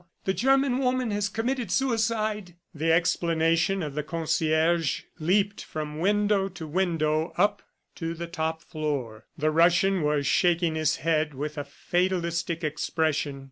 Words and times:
"The 0.25 0.33
German 0.33 0.79
woman 0.79 1.11
has 1.11 1.29
committed 1.29 1.69
suicide." 1.69 2.55
The 2.73 2.91
explanation 2.91 3.83
of 3.83 3.93
the 3.93 4.01
concierge 4.01 5.03
leaped 5.19 5.63
from 5.63 5.99
window 5.99 6.49
to 6.49 6.65
window 6.65 7.33
up 7.37 7.61
to 7.97 8.15
the 8.15 8.25
top 8.25 8.63
floor. 8.63 9.27
The 9.37 9.51
Russian 9.51 10.01
was 10.01 10.25
shaking 10.25 10.73
his 10.73 10.95
head 10.95 11.35
with 11.35 11.55
a 11.55 11.63
fatalistic 11.63 12.63
expression. 12.63 13.39